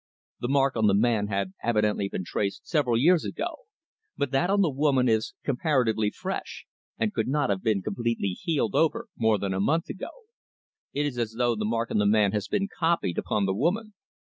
[0.39, 3.67] The mark on the man had evidently been traced several years ago,
[4.17, 6.65] but that on the woman is comparatively fresh,
[6.97, 10.09] and could not have completely healed over more than a month ago.
[10.91, 13.93] It is as though the mark on the man has been copied upon the woman."